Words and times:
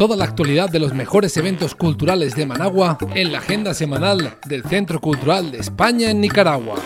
Toda 0.00 0.16
la 0.16 0.24
actualidad 0.24 0.70
de 0.70 0.78
los 0.78 0.94
mejores 0.94 1.36
eventos 1.36 1.74
culturales 1.74 2.34
de 2.34 2.46
Managua 2.46 2.96
en 3.14 3.32
la 3.32 3.36
agenda 3.36 3.74
semanal 3.74 4.38
del 4.46 4.62
Centro 4.64 4.98
Cultural 4.98 5.52
de 5.52 5.58
España 5.58 6.10
en 6.10 6.22
Nicaragua. 6.22 6.76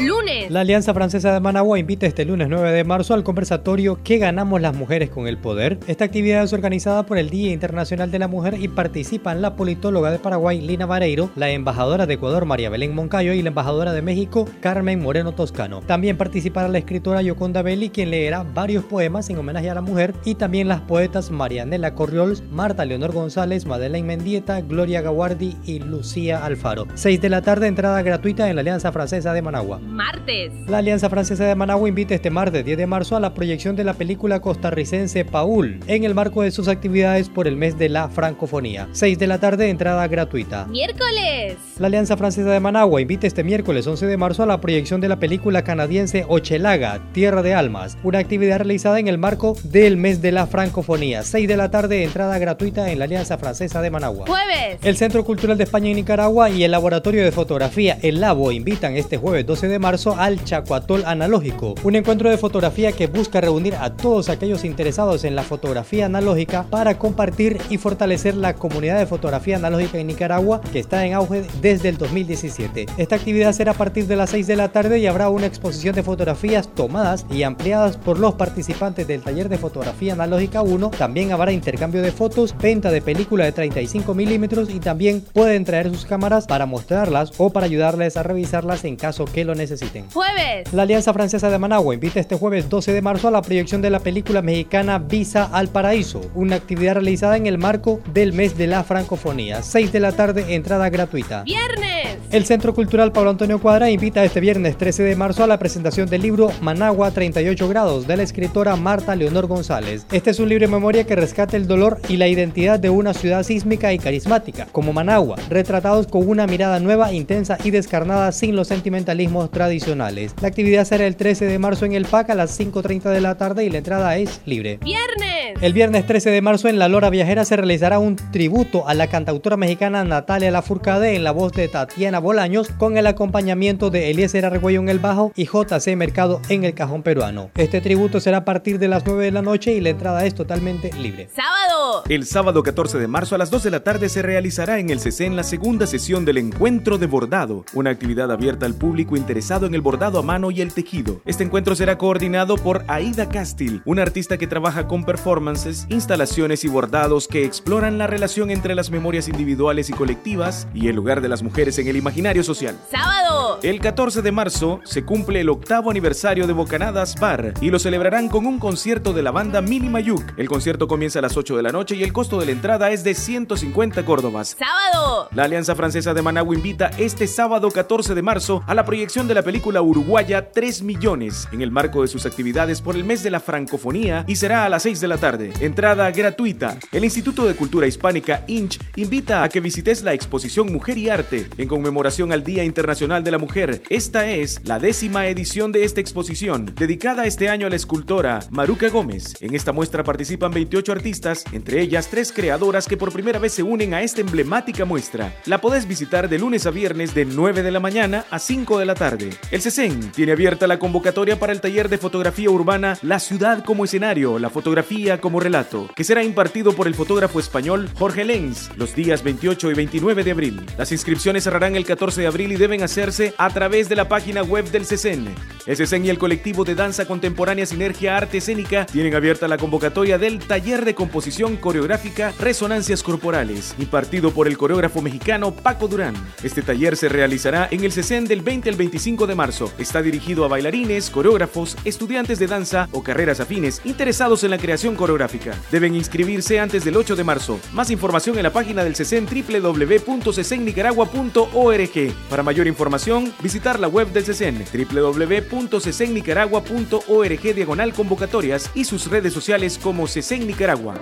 Lunes. 0.00 0.50
La 0.50 0.60
Alianza 0.60 0.92
Francesa 0.92 1.32
de 1.32 1.40
Managua 1.40 1.78
invita 1.78 2.06
este 2.06 2.24
lunes 2.24 2.48
9 2.48 2.72
de 2.72 2.84
marzo 2.84 3.14
al 3.14 3.22
conversatorio 3.22 3.98
¿Qué 4.02 4.18
ganamos 4.18 4.60
las 4.60 4.74
mujeres 4.74 5.08
con 5.08 5.26
el 5.26 5.38
poder? 5.38 5.78
Esta 5.86 6.04
actividad 6.04 6.42
es 6.42 6.52
organizada 6.52 7.06
por 7.06 7.16
el 7.16 7.30
Día 7.30 7.52
Internacional 7.52 8.10
de 8.10 8.18
la 8.18 8.28
Mujer 8.28 8.56
y 8.58 8.68
participan 8.68 9.40
la 9.40 9.54
politóloga 9.56 10.10
de 10.10 10.18
Paraguay 10.18 10.60
Lina 10.60 10.86
Vareiro, 10.86 11.30
la 11.36 11.50
embajadora 11.50 12.06
de 12.06 12.14
Ecuador 12.14 12.44
María 12.44 12.70
Belén 12.70 12.94
Moncayo 12.94 13.32
y 13.32 13.42
la 13.42 13.48
embajadora 13.48 13.92
de 13.92 14.02
México 14.02 14.48
Carmen 14.60 15.00
Moreno 15.00 15.32
Toscano. 15.32 15.80
También 15.80 16.16
participará 16.16 16.68
la 16.68 16.78
escritora 16.78 17.22
Yoconda 17.22 17.62
Belli 17.62 17.90
quien 17.90 18.10
leerá 18.10 18.42
varios 18.42 18.84
poemas 18.84 19.30
en 19.30 19.38
homenaje 19.38 19.70
a 19.70 19.74
la 19.74 19.80
mujer 19.80 20.14
y 20.24 20.34
también 20.34 20.68
las 20.68 20.80
poetas 20.80 21.30
Marianela 21.30 21.94
Corriols, 21.94 22.42
Marta 22.50 22.84
Leonor 22.84 23.12
González, 23.12 23.64
Madeleine 23.64 24.06
Mendieta, 24.06 24.60
Gloria 24.60 25.00
Gawardi 25.02 25.56
y 25.64 25.78
Lucía 25.78 26.44
Alfaro. 26.44 26.86
6 26.94 27.20
de 27.20 27.30
la 27.30 27.42
tarde 27.42 27.68
entrada 27.68 28.02
gratuita 28.02 28.48
en 28.48 28.56
la 28.56 28.60
Alianza 28.60 28.92
Francesa 28.92 29.32
de 29.32 29.42
Managua. 29.42 29.80
Martes. 29.84 30.52
La 30.68 30.78
Alianza 30.78 31.10
Francesa 31.10 31.44
de 31.44 31.54
Managua 31.54 31.88
invita 31.88 32.14
este 32.14 32.30
martes 32.30 32.64
10 32.64 32.78
de 32.78 32.86
marzo 32.86 33.16
a 33.16 33.20
la 33.20 33.34
proyección 33.34 33.76
de 33.76 33.84
la 33.84 33.94
película 33.94 34.40
costarricense 34.40 35.24
Paul 35.24 35.80
en 35.86 36.04
el 36.04 36.14
marco 36.14 36.42
de 36.42 36.50
sus 36.50 36.68
actividades 36.68 37.28
por 37.28 37.46
el 37.46 37.56
mes 37.56 37.78
de 37.78 37.88
la 37.88 38.08
francofonía. 38.08 38.88
6 38.92 39.18
de 39.18 39.26
la 39.26 39.38
tarde, 39.38 39.68
entrada 39.68 40.06
gratuita. 40.08 40.66
Miércoles. 40.66 41.56
La 41.78 41.86
Alianza 41.86 42.16
Francesa 42.16 42.50
de 42.50 42.60
Managua 42.60 43.00
invita 43.00 43.26
este 43.26 43.44
miércoles 43.44 43.86
11 43.86 44.06
de 44.06 44.16
marzo 44.16 44.42
a 44.42 44.46
la 44.46 44.60
proyección 44.60 45.00
de 45.00 45.08
la 45.08 45.18
película 45.18 45.62
canadiense 45.62 46.24
Ochelaga, 46.28 47.00
Tierra 47.12 47.42
de 47.42 47.54
Almas, 47.54 47.98
una 48.02 48.18
actividad 48.18 48.58
realizada 48.58 48.98
en 48.98 49.08
el 49.08 49.18
marco 49.18 49.56
del 49.64 49.96
mes 49.96 50.22
de 50.22 50.32
la 50.32 50.46
francofonía. 50.46 51.22
6 51.22 51.46
de 51.48 51.56
la 51.56 51.70
tarde, 51.70 52.04
entrada 52.04 52.38
gratuita 52.38 52.90
en 52.90 52.98
la 52.98 53.04
Alianza 53.04 53.38
Francesa 53.38 53.82
de 53.82 53.90
Managua. 53.90 54.26
Jueves. 54.26 54.78
El 54.82 54.96
Centro 54.96 55.24
Cultural 55.24 55.58
de 55.58 55.64
España 55.64 55.90
en 55.90 55.96
Nicaragua 55.96 56.50
y 56.50 56.64
el 56.64 56.70
Laboratorio 56.70 57.24
de 57.24 57.32
Fotografía 57.32 57.98
El 58.02 58.20
Labo 58.20 58.52
invitan 58.52 58.96
este 58.96 59.16
jueves 59.16 59.46
12 59.46 59.68
de 59.68 59.73
marzo 59.78 60.16
al 60.18 60.42
Chacuatol 60.44 61.04
Analógico, 61.06 61.74
un 61.84 61.96
encuentro 61.96 62.30
de 62.30 62.38
fotografía 62.38 62.92
que 62.92 63.06
busca 63.06 63.40
reunir 63.40 63.74
a 63.74 63.96
todos 63.96 64.28
aquellos 64.28 64.64
interesados 64.64 65.24
en 65.24 65.36
la 65.36 65.42
fotografía 65.42 66.06
analógica 66.06 66.64
para 66.70 66.98
compartir 66.98 67.60
y 67.70 67.78
fortalecer 67.78 68.34
la 68.34 68.54
comunidad 68.54 68.98
de 68.98 69.06
fotografía 69.06 69.56
analógica 69.56 69.98
en 69.98 70.06
Nicaragua 70.06 70.60
que 70.72 70.78
está 70.78 71.04
en 71.06 71.14
auge 71.14 71.44
desde 71.60 71.88
el 71.88 71.98
2017. 71.98 72.86
Esta 72.96 73.16
actividad 73.16 73.52
será 73.52 73.72
a 73.72 73.76
partir 73.76 74.06
de 74.06 74.16
las 74.16 74.30
6 74.30 74.46
de 74.46 74.56
la 74.56 74.70
tarde 74.70 74.98
y 74.98 75.06
habrá 75.06 75.28
una 75.28 75.46
exposición 75.46 75.94
de 75.94 76.02
fotografías 76.02 76.68
tomadas 76.74 77.26
y 77.30 77.42
ampliadas 77.42 77.96
por 77.96 78.18
los 78.18 78.34
participantes 78.34 79.06
del 79.06 79.22
taller 79.22 79.48
de 79.48 79.58
fotografía 79.58 80.12
analógica 80.12 80.62
1. 80.62 80.90
También 80.90 81.32
habrá 81.32 81.52
intercambio 81.52 82.02
de 82.02 82.12
fotos, 82.12 82.54
venta 82.60 82.90
de 82.90 83.02
película 83.02 83.44
de 83.44 83.52
35 83.52 84.14
milímetros 84.14 84.70
y 84.70 84.80
también 84.80 85.20
pueden 85.20 85.64
traer 85.64 85.90
sus 85.90 86.04
cámaras 86.04 86.46
para 86.46 86.66
mostrarlas 86.66 87.32
o 87.38 87.50
para 87.50 87.66
ayudarles 87.66 88.16
a 88.16 88.22
revisarlas 88.22 88.84
en 88.84 88.96
caso 88.96 89.24
que 89.24 89.44
lo 89.44 89.54
necesiten. 89.54 89.63
Jueves. 90.12 90.72
La 90.72 90.82
Alianza 90.82 91.12
Francesa 91.12 91.50
de 91.50 91.58
Managua 91.58 91.94
invita 91.94 92.20
este 92.20 92.36
jueves 92.36 92.68
12 92.68 92.92
de 92.92 93.02
marzo 93.02 93.28
a 93.28 93.30
la 93.30 93.42
proyección 93.42 93.82
de 93.82 93.90
la 93.90 94.00
película 94.00 94.42
mexicana 94.42 94.98
Visa 94.98 95.44
al 95.52 95.68
Paraíso, 95.68 96.20
una 96.34 96.56
actividad 96.56 96.94
realizada 96.94 97.36
en 97.36 97.46
el 97.46 97.58
marco 97.58 98.00
del 98.12 98.32
mes 98.32 98.56
de 98.56 98.66
la 98.66 98.84
francofonía. 98.84 99.62
6 99.62 99.92
de 99.92 100.00
la 100.00 100.12
tarde, 100.12 100.54
entrada 100.54 100.88
gratuita. 100.90 101.42
Viernes. 101.44 102.18
El 102.30 102.44
Centro 102.46 102.74
Cultural 102.74 103.12
Pablo 103.12 103.30
Antonio 103.30 103.60
Cuadra 103.60 103.90
invita 103.90 104.24
este 104.24 104.40
viernes 104.40 104.76
13 104.76 105.04
de 105.04 105.14
marzo 105.14 105.44
a 105.44 105.46
la 105.46 105.58
presentación 105.58 106.08
del 106.08 106.22
libro 106.22 106.50
Managua 106.60 107.12
38 107.12 107.68
grados 107.68 108.06
de 108.06 108.16
la 108.16 108.24
escritora 108.24 108.74
Marta 108.76 109.14
Leonor 109.14 109.46
González. 109.46 110.06
Este 110.10 110.30
es 110.30 110.40
un 110.40 110.48
libro 110.48 110.66
de 110.66 110.72
memoria 110.72 111.04
que 111.04 111.14
rescata 111.14 111.56
el 111.56 111.68
dolor 111.68 112.00
y 112.08 112.16
la 112.16 112.26
identidad 112.26 112.80
de 112.80 112.90
una 112.90 113.14
ciudad 113.14 113.44
sísmica 113.44 113.92
y 113.92 113.98
carismática, 113.98 114.66
como 114.72 114.92
Managua, 114.92 115.36
retratados 115.48 116.08
con 116.08 116.28
una 116.28 116.46
mirada 116.46 116.80
nueva, 116.80 117.12
intensa 117.12 117.56
y 117.62 117.70
descarnada 117.70 118.32
sin 118.32 118.56
los 118.56 118.68
sentimentalismos 118.68 119.50
tradicionales. 119.54 120.34
La 120.42 120.48
actividad 120.48 120.84
será 120.84 121.06
el 121.06 121.16
13 121.16 121.46
de 121.46 121.58
marzo 121.58 121.86
en 121.86 121.94
el 121.94 122.04
PAC 122.04 122.28
a 122.28 122.34
las 122.34 122.60
5.30 122.60 123.04
de 123.04 123.22
la 123.22 123.36
tarde 123.36 123.64
y 123.64 123.70
la 123.70 123.78
entrada 123.78 124.18
es 124.18 124.42
libre. 124.44 124.78
Viernes. 124.82 125.54
El 125.62 125.72
viernes 125.72 126.06
13 126.06 126.30
de 126.30 126.42
marzo 126.42 126.68
en 126.68 126.78
La 126.78 126.88
Lora 126.88 127.08
Viajera 127.08 127.44
se 127.46 127.56
realizará 127.56 127.98
un 127.98 128.16
tributo 128.16 128.86
a 128.86 128.92
la 128.92 129.06
cantautora 129.06 129.56
mexicana 129.56 130.04
Natalia 130.04 130.50
Lafourcade 130.50 131.14
en 131.14 131.24
la 131.24 131.30
voz 131.30 131.52
de 131.52 131.68
Tatiana 131.68 132.18
Bolaños 132.18 132.68
con 132.76 132.98
el 132.98 133.06
acompañamiento 133.06 133.88
de 133.88 134.10
Eliezer 134.10 134.44
Argüello 134.44 134.80
en 134.80 134.88
el 134.88 134.98
bajo 134.98 135.32
y 135.36 135.46
JC 135.46 135.96
Mercado 135.96 136.42
en 136.48 136.64
el 136.64 136.74
cajón 136.74 137.02
peruano. 137.02 137.50
Este 137.54 137.80
tributo 137.80 138.20
será 138.20 138.38
a 138.38 138.44
partir 138.44 138.78
de 138.78 138.88
las 138.88 139.06
9 139.06 139.24
de 139.24 139.30
la 139.30 139.42
noche 139.42 139.72
y 139.72 139.80
la 139.80 139.90
entrada 139.90 140.26
es 140.26 140.34
totalmente 140.34 140.92
libre. 140.94 141.28
Sábado. 141.34 142.02
El 142.08 142.26
sábado 142.26 142.62
14 142.62 142.98
de 142.98 143.06
marzo 143.06 143.34
a 143.34 143.38
las 143.38 143.50
2 143.50 143.62
de 143.62 143.70
la 143.70 143.84
tarde 143.84 144.08
se 144.08 144.22
realizará 144.22 144.78
en 144.80 144.90
el 144.90 145.00
CECEN 145.00 145.36
la 145.36 145.44
segunda 145.44 145.86
sesión 145.86 146.24
del 146.24 146.38
Encuentro 146.38 146.98
de 146.98 147.06
Bordado, 147.06 147.64
una 147.74 147.90
actividad 147.90 148.30
abierta 148.32 148.66
al 148.66 148.74
público 148.74 149.16
interesado 149.44 149.66
en 149.66 149.74
el 149.74 149.82
bordado 149.82 150.18
a 150.18 150.22
mano 150.22 150.50
y 150.50 150.62
el 150.62 150.72
tejido. 150.72 151.20
Este 151.26 151.44
encuentro 151.44 151.74
será 151.74 151.98
coordinado 151.98 152.56
por 152.56 152.82
Aida 152.88 153.28
Castil, 153.28 153.82
una 153.84 154.00
artista 154.00 154.38
que 154.38 154.46
trabaja 154.46 154.88
con 154.88 155.04
performances, 155.04 155.84
instalaciones 155.90 156.64
y 156.64 156.68
bordados 156.68 157.28
que 157.28 157.44
exploran 157.44 157.98
la 157.98 158.06
relación 158.06 158.50
entre 158.50 158.74
las 158.74 158.90
memorias 158.90 159.28
individuales 159.28 159.90
y 159.90 159.92
colectivas 159.92 160.66
y 160.72 160.88
el 160.88 160.96
lugar 160.96 161.20
de 161.20 161.28
las 161.28 161.42
mujeres 161.42 161.78
en 161.78 161.88
el 161.88 161.98
imaginario 161.98 162.42
social. 162.42 162.78
Sábado. 162.90 163.58
El 163.62 163.80
14 163.80 164.22
de 164.22 164.32
marzo 164.32 164.80
se 164.84 165.04
cumple 165.04 165.42
el 165.42 165.50
octavo 165.50 165.90
aniversario 165.90 166.46
de 166.46 166.54
Bocanadas 166.54 167.14
Bar 167.20 167.52
y 167.60 167.68
lo 167.68 167.78
celebrarán 167.78 168.30
con 168.30 168.46
un 168.46 168.58
concierto 168.58 169.12
de 169.12 169.22
la 169.22 169.30
banda 169.30 169.60
Mini 169.60 169.90
Mayuk. 169.90 170.38
El 170.38 170.48
concierto 170.48 170.88
comienza 170.88 171.18
a 171.18 171.22
las 171.22 171.36
8 171.36 171.58
de 171.58 171.62
la 171.62 171.72
noche 171.72 171.96
y 171.96 172.02
el 172.02 172.14
costo 172.14 172.40
de 172.40 172.46
la 172.46 172.52
entrada 172.52 172.90
es 172.92 173.04
de 173.04 173.14
150 173.14 174.06
córdobas. 174.06 174.56
Sábado. 174.58 175.28
La 175.34 175.44
Alianza 175.44 175.74
Francesa 175.74 176.14
de 176.14 176.22
Managua 176.22 176.54
invita 176.54 176.90
este 176.96 177.26
sábado 177.26 177.70
14 177.70 178.14
de 178.14 178.22
marzo 178.22 178.62
a 178.66 178.74
la 178.74 178.86
proyección 178.86 179.28
de 179.28 179.33
la 179.34 179.42
película 179.42 179.82
uruguaya 179.82 180.50
3 180.52 180.82
millones 180.82 181.48
en 181.52 181.60
el 181.60 181.70
marco 181.70 182.02
de 182.02 182.08
sus 182.08 182.24
actividades 182.24 182.80
por 182.80 182.96
el 182.96 183.04
mes 183.04 183.22
de 183.22 183.30
la 183.30 183.40
francofonía 183.40 184.24
y 184.26 184.36
será 184.36 184.64
a 184.64 184.68
las 184.68 184.84
6 184.84 185.00
de 185.00 185.08
la 185.08 185.18
tarde. 185.18 185.52
Entrada 185.60 186.10
gratuita. 186.10 186.78
El 186.92 187.04
Instituto 187.04 187.46
de 187.46 187.54
Cultura 187.54 187.86
Hispánica 187.86 188.44
INCH 188.46 188.80
invita 188.96 189.42
a 189.42 189.48
que 189.48 189.60
visites 189.60 190.02
la 190.02 190.14
exposición 190.14 190.72
Mujer 190.72 190.98
y 190.98 191.08
Arte 191.10 191.48
en 191.58 191.68
conmemoración 191.68 192.32
al 192.32 192.44
Día 192.44 192.64
Internacional 192.64 193.24
de 193.24 193.30
la 193.30 193.38
Mujer. 193.38 193.82
Esta 193.90 194.28
es 194.30 194.60
la 194.64 194.78
décima 194.78 195.26
edición 195.26 195.72
de 195.72 195.84
esta 195.84 196.00
exposición, 196.00 196.72
dedicada 196.76 197.26
este 197.26 197.48
año 197.48 197.66
a 197.66 197.70
la 197.70 197.76
escultora 197.76 198.40
Maruca 198.50 198.88
Gómez. 198.88 199.34
En 199.40 199.54
esta 199.54 199.72
muestra 199.72 200.04
participan 200.04 200.52
28 200.52 200.92
artistas, 200.92 201.44
entre 201.52 201.80
ellas 201.80 202.08
tres 202.08 202.32
creadoras 202.32 202.86
que 202.86 202.96
por 202.96 203.12
primera 203.12 203.38
vez 203.38 203.52
se 203.52 203.62
unen 203.62 203.94
a 203.94 204.02
esta 204.02 204.20
emblemática 204.20 204.84
muestra. 204.84 205.34
La 205.46 205.60
podés 205.60 205.88
visitar 205.88 206.28
de 206.28 206.38
lunes 206.38 206.66
a 206.66 206.70
viernes 206.70 207.14
de 207.14 207.24
9 207.24 207.62
de 207.62 207.70
la 207.70 207.80
mañana 207.80 208.24
a 208.30 208.38
5 208.38 208.78
de 208.78 208.86
la 208.86 208.94
tarde. 208.94 209.23
El 209.50 209.62
CECEN 209.62 210.12
tiene 210.12 210.32
abierta 210.32 210.66
la 210.66 210.78
convocatoria 210.78 211.38
para 211.38 211.52
el 211.52 211.60
taller 211.60 211.88
de 211.88 211.98
fotografía 211.98 212.50
urbana 212.50 212.98
La 213.02 213.18
ciudad 213.18 213.64
como 213.64 213.84
escenario, 213.84 214.38
la 214.38 214.50
fotografía 214.50 215.20
como 215.20 215.40
relato, 215.40 215.90
que 215.94 216.04
será 216.04 216.22
impartido 216.22 216.72
por 216.72 216.86
el 216.86 216.94
fotógrafo 216.94 217.40
español 217.40 217.88
Jorge 217.94 218.24
Lenz 218.24 218.70
los 218.76 218.94
días 218.94 219.22
28 219.22 219.70
y 219.70 219.74
29 219.74 220.24
de 220.24 220.30
abril. 220.30 220.66
Las 220.78 220.92
inscripciones 220.92 221.44
cerrarán 221.44 221.76
el 221.76 221.84
14 221.84 222.20
de 222.20 222.26
abril 222.26 222.52
y 222.52 222.56
deben 222.56 222.82
hacerse 222.82 223.34
a 223.38 223.50
través 223.50 223.88
de 223.88 223.96
la 223.96 224.08
página 224.08 224.42
web 224.42 224.70
del 224.70 224.86
CECEN. 224.86 225.34
El 225.66 225.76
CECEN 225.76 226.04
y 226.04 226.10
el 226.10 226.18
colectivo 226.18 226.64
de 226.64 226.74
danza 226.74 227.06
contemporánea 227.06 227.64
Sinergia 227.64 228.16
Arte 228.16 228.38
Escénica 228.38 228.84
tienen 228.84 229.14
abierta 229.14 229.48
la 229.48 229.56
convocatoria 229.56 230.18
del 230.18 230.38
taller 230.38 230.84
de 230.84 230.94
composición 230.94 231.56
coreográfica 231.56 232.34
Resonancias 232.38 233.02
Corporales, 233.02 233.74
impartido 233.78 234.32
por 234.32 234.46
el 234.46 234.58
coreógrafo 234.58 235.00
mexicano 235.00 235.54
Paco 235.54 235.88
Durán. 235.88 236.14
Este 236.42 236.60
taller 236.60 236.96
se 236.96 237.08
realizará 237.08 237.68
en 237.70 237.82
el 237.82 237.92
CECEN 237.92 238.26
del 238.26 238.42
20 238.42 238.68
al 238.68 238.76
25 239.04 239.26
de 239.26 239.34
marzo. 239.34 239.70
Está 239.76 240.00
dirigido 240.00 240.46
a 240.46 240.48
bailarines, 240.48 241.10
coreógrafos, 241.10 241.76
estudiantes 241.84 242.38
de 242.38 242.46
danza 242.46 242.88
o 242.90 243.02
carreras 243.02 243.38
afines 243.38 243.82
interesados 243.84 244.44
en 244.44 244.50
la 244.50 244.56
creación 244.56 244.96
coreográfica. 244.96 245.54
Deben 245.70 245.94
inscribirse 245.94 246.58
antes 246.58 246.86
del 246.86 246.96
8 246.96 247.14
de 247.14 247.22
marzo. 247.22 247.60
Más 247.74 247.90
información 247.90 248.38
en 248.38 248.44
la 248.44 248.52
página 248.54 248.82
del 248.82 248.96
CECEN 248.96 249.26
www.cecennicaragua.org. 249.26 252.12
Para 252.30 252.42
mayor 252.42 252.66
información, 252.66 253.30
visitar 253.42 253.78
la 253.78 253.88
web 253.88 254.10
del 254.10 254.24
CECEN 254.24 254.64
www.cecennicaragua.org 254.72 257.54
diagonal 257.54 257.92
convocatorias 257.92 258.70
y 258.74 258.84
sus 258.84 259.10
redes 259.10 259.34
sociales 259.34 259.78
como 259.82 260.06
CECEN 260.06 260.46
Nicaragua. 260.46 260.94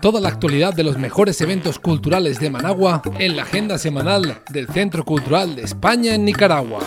Toda 0.00 0.18
la 0.18 0.30
actualidad 0.30 0.72
de 0.72 0.84
los 0.84 0.96
mejores 0.96 1.38
eventos 1.42 1.78
culturales 1.78 2.40
de 2.40 2.48
Managua 2.48 3.02
en 3.18 3.36
la 3.36 3.42
agenda 3.42 3.76
semanal 3.76 4.40
del 4.48 4.66
Centro 4.68 5.04
Cultural 5.04 5.56
de 5.56 5.64
España 5.64 6.14
en 6.14 6.24
Nicaragua. 6.24 6.80